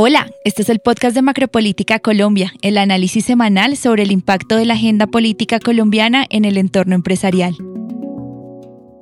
[0.00, 4.64] Hola, este es el podcast de Macropolítica Colombia, el análisis semanal sobre el impacto de
[4.64, 7.56] la agenda política colombiana en el entorno empresarial.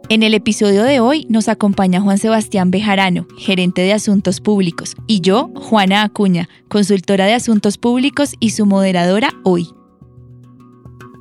[0.09, 5.21] En el episodio de hoy nos acompaña Juan Sebastián Bejarano, gerente de Asuntos Públicos, y
[5.21, 9.69] yo, Juana Acuña, consultora de Asuntos Públicos y su moderadora hoy.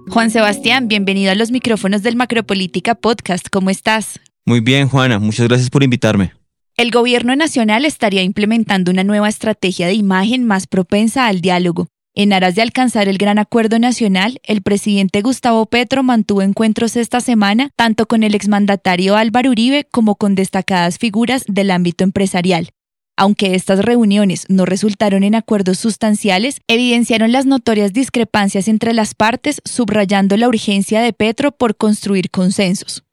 [0.08, 3.48] Juan Sebastián, bienvenido a los micrófonos del Macropolítica Podcast.
[3.52, 4.22] ¿Cómo estás?
[4.46, 5.20] Muy bien, Juana.
[5.20, 6.32] Muchas gracias por invitarme.
[6.78, 11.88] El gobierno nacional estaría implementando una nueva estrategia de imagen más propensa al diálogo.
[12.14, 17.22] En aras de alcanzar el gran acuerdo nacional, el presidente Gustavo Petro mantuvo encuentros esta
[17.22, 22.72] semana tanto con el exmandatario Álvaro Uribe como con destacadas figuras del ámbito empresarial.
[23.16, 29.62] Aunque estas reuniones no resultaron en acuerdos sustanciales, evidenciaron las notorias discrepancias entre las partes,
[29.64, 33.06] subrayando la urgencia de Petro por construir consensos.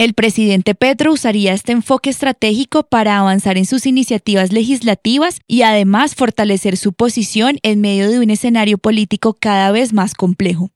[0.00, 6.14] El presidente Petro usaría este enfoque estratégico para avanzar en sus iniciativas legislativas y además
[6.14, 10.70] fortalecer su posición en medio de un escenario político cada vez más complejo.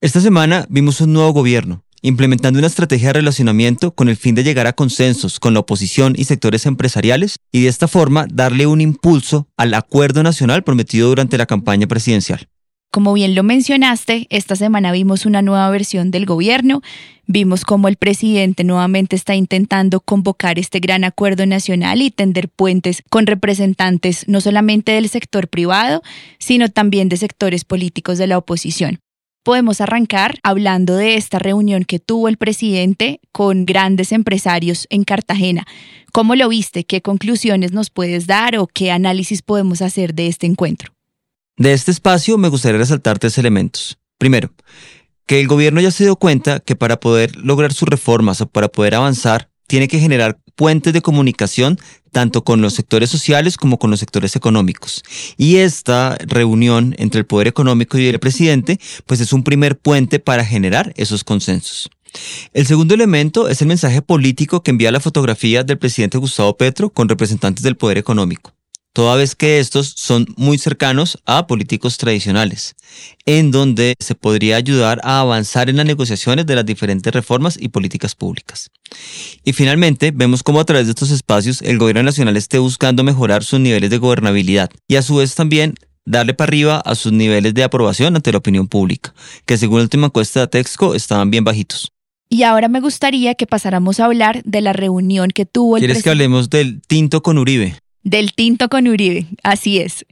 [0.00, 4.44] Esta semana vimos un nuevo gobierno, implementando una estrategia de relacionamiento con el fin de
[4.44, 8.80] llegar a consensos con la oposición y sectores empresariales y de esta forma darle un
[8.80, 12.48] impulso al acuerdo nacional prometido durante la campaña presidencial.
[12.92, 16.82] Como bien lo mencionaste, esta semana vimos una nueva versión del gobierno,
[17.28, 23.04] vimos cómo el presidente nuevamente está intentando convocar este gran acuerdo nacional y tender puentes
[23.08, 26.02] con representantes no solamente del sector privado,
[26.40, 28.98] sino también de sectores políticos de la oposición.
[29.44, 35.64] Podemos arrancar hablando de esta reunión que tuvo el presidente con grandes empresarios en Cartagena.
[36.12, 36.82] ¿Cómo lo viste?
[36.82, 40.92] ¿Qué conclusiones nos puedes dar o qué análisis podemos hacer de este encuentro?
[41.60, 43.98] De este espacio me gustaría resaltar tres elementos.
[44.16, 44.50] Primero,
[45.26, 48.68] que el gobierno ya se dio cuenta que para poder lograr sus reformas o para
[48.68, 51.78] poder avanzar, tiene que generar puentes de comunicación
[52.12, 55.02] tanto con los sectores sociales como con los sectores económicos.
[55.36, 60.18] Y esta reunión entre el poder económico y el presidente, pues es un primer puente
[60.18, 61.90] para generar esos consensos.
[62.54, 66.88] El segundo elemento es el mensaje político que envía la fotografía del presidente Gustavo Petro
[66.88, 68.54] con representantes del poder económico
[68.92, 72.74] toda vez que estos son muy cercanos a políticos tradicionales,
[73.24, 77.68] en donde se podría ayudar a avanzar en las negociaciones de las diferentes reformas y
[77.68, 78.70] políticas públicas.
[79.44, 83.44] Y finalmente, vemos cómo a través de estos espacios el gobierno nacional esté buscando mejorar
[83.44, 85.74] sus niveles de gobernabilidad y a su vez también
[86.04, 89.14] darle para arriba a sus niveles de aprobación ante la opinión pública,
[89.46, 91.92] que según la última encuesta de Texco estaban bien bajitos.
[92.28, 96.02] Y ahora me gustaría que pasáramos a hablar de la reunión que tuvo el ¿Quieres
[96.02, 97.76] que hablemos del tinto con Uribe?
[98.02, 100.06] Del tinto con Uribe, así es.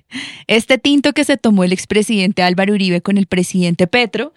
[0.46, 4.34] Este tinto que se tomó el expresidente Álvaro Uribe con el presidente Petro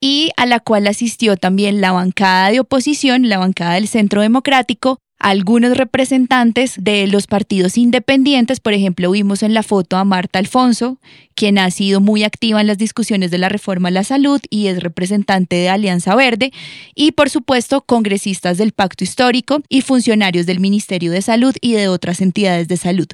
[0.00, 4.98] y a la cual asistió también la bancada de oposición, la bancada del Centro Democrático,
[5.22, 10.98] algunos representantes de los partidos independientes, por ejemplo, vimos en la foto a Marta Alfonso,
[11.36, 14.66] quien ha sido muy activa en las discusiones de la reforma a la salud y
[14.66, 16.52] es representante de Alianza Verde,
[16.96, 21.86] y por supuesto congresistas del Pacto Histórico y funcionarios del Ministerio de Salud y de
[21.86, 23.06] otras entidades de salud.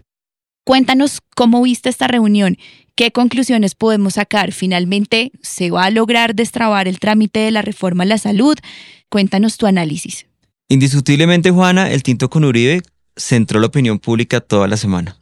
[0.65, 2.57] Cuéntanos cómo viste esta reunión,
[2.95, 4.53] qué conclusiones podemos sacar.
[4.53, 8.57] Finalmente, ¿se va a lograr destrabar el trámite de la reforma a la salud?
[9.11, 10.27] Cuéntanos tu análisis.
[10.71, 12.83] Indiscutiblemente, Juana, el tinto con Uribe
[13.17, 15.17] centró la opinión pública toda la semana.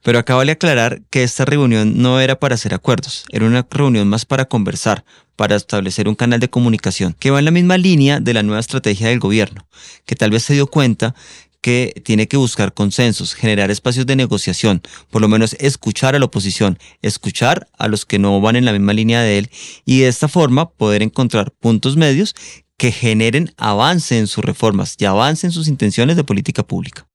[0.00, 4.06] Pero acá vale aclarar que esta reunión no era para hacer acuerdos, era una reunión
[4.06, 5.04] más para conversar,
[5.34, 8.60] para establecer un canal de comunicación que va en la misma línea de la nueva
[8.60, 9.66] estrategia del gobierno,
[10.06, 11.16] que tal vez se dio cuenta
[11.60, 16.26] que tiene que buscar consensos, generar espacios de negociación, por lo menos escuchar a la
[16.26, 19.50] oposición, escuchar a los que no van en la misma línea de él
[19.84, 22.34] y de esta forma poder encontrar puntos medios
[22.82, 27.06] que generen avance en sus reformas y avance en sus intenciones de política pública.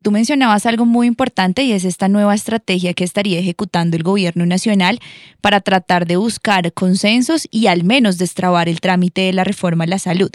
[0.00, 4.46] Tú mencionabas algo muy importante y es esta nueva estrategia que estaría ejecutando el gobierno
[4.46, 5.00] nacional
[5.40, 9.88] para tratar de buscar consensos y al menos destrabar el trámite de la reforma a
[9.88, 10.30] la salud.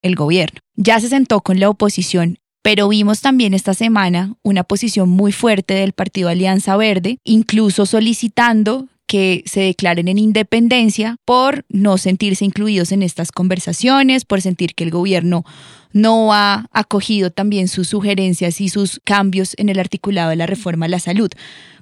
[0.00, 5.10] El gobierno ya se sentó con la oposición pero vimos también esta semana una posición
[5.10, 11.98] muy fuerte del Partido Alianza Verde, incluso solicitando que se declaren en independencia por no
[11.98, 15.44] sentirse incluidos en estas conversaciones, por sentir que el gobierno
[15.92, 20.86] no ha acogido también sus sugerencias y sus cambios en el articulado de la reforma
[20.86, 21.30] a la salud.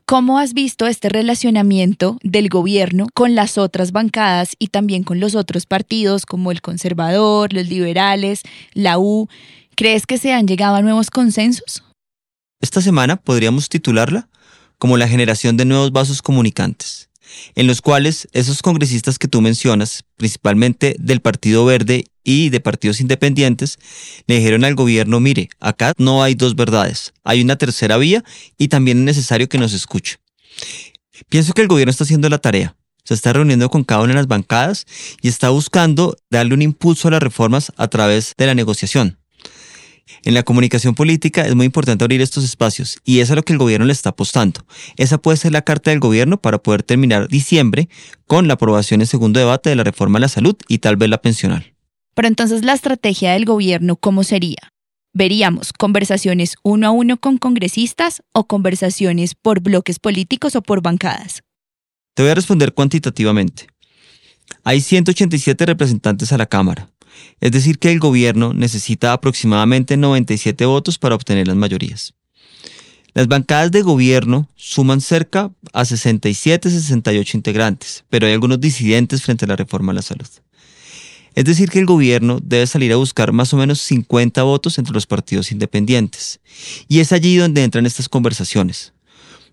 [0.05, 5.35] ¿Cómo has visto este relacionamiento del gobierno con las otras bancadas y también con los
[5.35, 8.43] otros partidos como el conservador, los liberales,
[8.75, 9.31] la U?
[9.75, 11.82] ¿Crees que se han llegado a nuevos consensos?
[12.61, 14.28] Esta semana podríamos titularla
[14.76, 17.08] como la generación de nuevos vasos comunicantes
[17.55, 23.00] en los cuales esos congresistas que tú mencionas, principalmente del Partido Verde y de partidos
[23.00, 23.79] independientes,
[24.26, 28.25] le dijeron al gobierno, mire, acá no hay dos verdades, hay una tercera vía
[28.58, 30.17] y también es necesario que nos escuche.
[31.29, 32.76] Pienso que el gobierno está haciendo la tarea.
[33.05, 34.87] Se está reuniendo con cada una de las bancadas
[35.20, 39.19] y está buscando darle un impulso a las reformas a través de la negociación.
[40.25, 43.43] En la comunicación política es muy importante abrir estos espacios y eso es a lo
[43.43, 44.64] que el gobierno le está apostando.
[44.97, 47.88] Esa puede ser la carta del gobierno para poder terminar diciembre
[48.26, 51.09] con la aprobación en segundo debate de la reforma a la salud y tal vez
[51.09, 51.75] la pensional.
[52.14, 54.73] Pero entonces la estrategia del gobierno, ¿cómo sería?
[55.14, 61.43] ¿Veríamos conversaciones uno a uno con congresistas o conversaciones por bloques políticos o por bancadas?
[62.14, 63.67] Te voy a responder cuantitativamente.
[64.64, 66.88] Hay 187 representantes a la Cámara.
[67.41, 72.14] Es decir, que el gobierno necesita aproximadamente 97 votos para obtener las mayorías.
[73.14, 79.49] Las bancadas de gobierno suman cerca a 67-68 integrantes, pero hay algunos disidentes frente a
[79.49, 80.29] la reforma a la salud.
[81.35, 84.93] Es decir, que el gobierno debe salir a buscar más o menos 50 votos entre
[84.93, 86.41] los partidos independientes.
[86.88, 88.93] Y es allí donde entran estas conversaciones.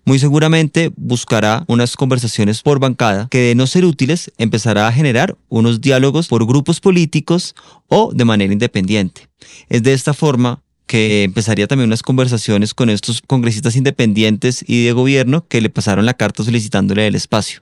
[0.04, 5.36] Muy seguramente buscará unas conversaciones por bancada que de no ser útiles empezará a generar
[5.48, 7.54] unos diálogos por grupos políticos
[7.88, 9.28] o de manera independiente.
[9.68, 14.92] Es de esta forma que empezaría también unas conversaciones con estos congresistas independientes y de
[14.92, 17.60] gobierno que le pasaron la carta solicitándole el espacio.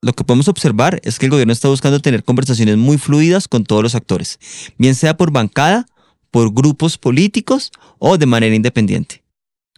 [0.00, 3.64] Lo que podemos observar es que el gobierno está buscando tener conversaciones muy fluidas con
[3.64, 4.38] todos los actores,
[4.78, 5.84] bien sea por bancada,
[6.30, 9.22] por grupos políticos o de manera independiente.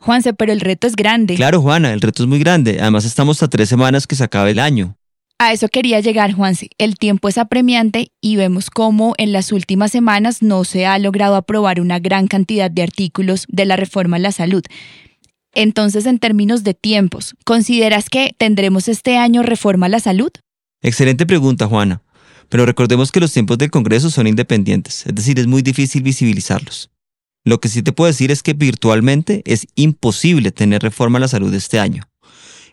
[0.03, 1.37] Juanse, pero el reto es grande.
[1.37, 2.79] Claro, Juana, el reto es muy grande.
[2.81, 4.97] Además, estamos a tres semanas que se acabe el año.
[5.39, 6.71] A eso quería llegar, Juanse.
[6.77, 11.37] El tiempo es apremiante y vemos cómo en las últimas semanas no se ha logrado
[11.37, 14.65] aprobar una gran cantidad de artículos de la reforma a la salud.
[15.55, 20.33] Entonces, en términos de tiempos, ¿consideras que tendremos este año reforma a la salud?
[20.81, 22.03] Excelente pregunta, Juana.
[22.49, 26.91] Pero recordemos que los tiempos del Congreso son independientes, es decir, es muy difícil visibilizarlos.
[27.45, 31.29] Lo que sí te puedo decir es que virtualmente es imposible tener reforma a la
[31.29, 32.05] salud este año.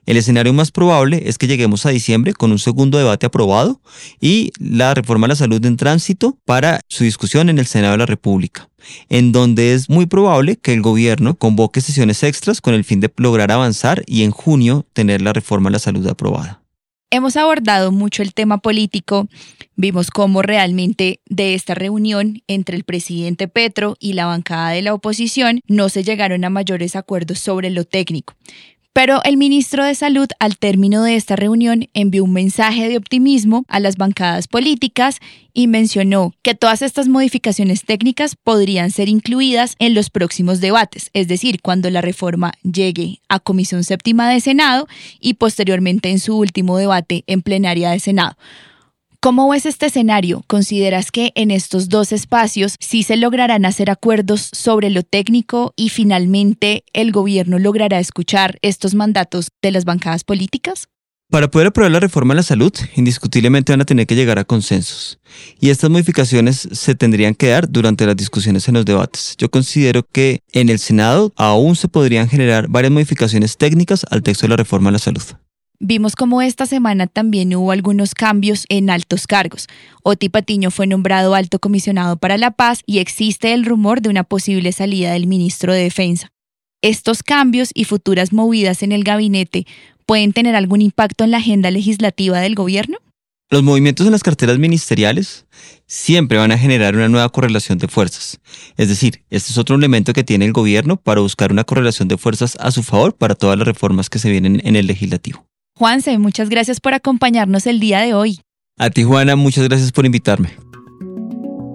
[0.05, 3.81] El escenario más probable es que lleguemos a diciembre con un segundo debate aprobado
[4.19, 7.99] y la reforma a la salud en tránsito para su discusión en el Senado de
[7.99, 8.69] la República,
[9.09, 13.11] en donde es muy probable que el gobierno convoque sesiones extras con el fin de
[13.17, 16.63] lograr avanzar y en junio tener la reforma a la salud aprobada.
[17.11, 19.27] Hemos abordado mucho el tema político,
[19.75, 24.93] vimos cómo realmente de esta reunión entre el presidente Petro y la bancada de la
[24.93, 28.35] oposición no se llegaron a mayores acuerdos sobre lo técnico.
[28.91, 33.63] Pero el ministro de Salud, al término de esta reunión, envió un mensaje de optimismo
[33.67, 35.19] a las bancadas políticas
[35.53, 41.27] y mencionó que todas estas modificaciones técnicas podrían ser incluidas en los próximos debates, es
[41.27, 44.87] decir, cuando la reforma llegue a Comisión Séptima de Senado
[45.19, 48.37] y posteriormente en su último debate en plenaria de Senado.
[49.21, 50.45] ¿Cómo ves este escenario?
[50.47, 55.89] ¿Consideras que en estos dos espacios sí se lograrán hacer acuerdos sobre lo técnico y
[55.89, 60.87] finalmente el gobierno logrará escuchar estos mandatos de las bancadas políticas?
[61.29, 64.45] Para poder aprobar la reforma a la salud, indiscutiblemente van a tener que llegar a
[64.45, 65.19] consensos.
[65.59, 69.35] Y estas modificaciones se tendrían que dar durante las discusiones en los debates.
[69.37, 74.45] Yo considero que en el Senado aún se podrían generar varias modificaciones técnicas al texto
[74.45, 75.23] de la reforma a la salud.
[75.81, 79.67] Vimos como esta semana también hubo algunos cambios en altos cargos.
[80.03, 84.25] Oti Patiño fue nombrado alto comisionado para la paz y existe el rumor de una
[84.25, 86.33] posible salida del ministro de Defensa.
[86.81, 89.65] ¿Estos cambios y futuras movidas en el gabinete
[90.05, 92.97] pueden tener algún impacto en la agenda legislativa del gobierno?
[93.49, 95.45] Los movimientos en las carteras ministeriales
[95.87, 98.41] siempre van a generar una nueva correlación de fuerzas.
[98.75, 102.17] Es decir, este es otro elemento que tiene el gobierno para buscar una correlación de
[102.17, 105.48] fuerzas a su favor para todas las reformas que se vienen en el legislativo.
[105.79, 108.41] Juanse, muchas gracias por acompañarnos el día de hoy.
[108.77, 110.49] A ti, Juana, muchas gracias por invitarme.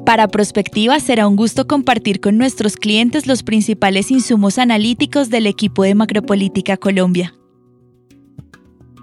[0.05, 5.85] Para Prospectiva será un gusto compartir con nuestros clientes los principales insumos analíticos del equipo
[5.85, 7.35] de Macropolítica Colombia.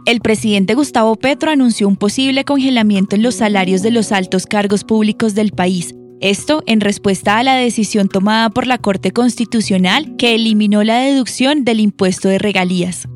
[0.06, 4.84] El presidente Gustavo Petro anunció un posible congelamiento en los salarios de los altos cargos
[4.84, 5.96] públicos del país.
[6.20, 11.66] Esto en respuesta a la decisión tomada por la Corte Constitucional que eliminó la deducción
[11.66, 13.08] del impuesto de regalías.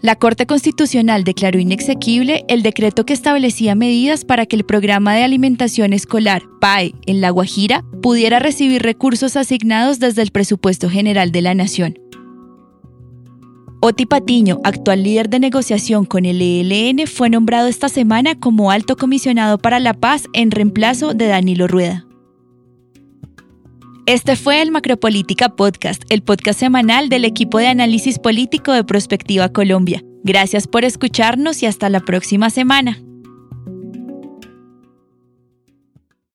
[0.00, 5.24] La Corte Constitucional declaró inexequible el decreto que establecía medidas para que el programa de
[5.24, 11.42] alimentación escolar PAE en La Guajira pudiera recibir recursos asignados desde el presupuesto general de
[11.42, 11.98] la Nación.
[13.80, 18.96] Oti Patiño, actual líder de negociación con el ELN, fue nombrado esta semana como alto
[18.96, 22.07] comisionado para la paz en reemplazo de Danilo Rueda.
[24.08, 29.50] Este fue el Macropolítica Podcast, el podcast semanal del equipo de análisis político de Prospectiva
[29.50, 30.02] Colombia.
[30.24, 33.02] Gracias por escucharnos y hasta la próxima semana.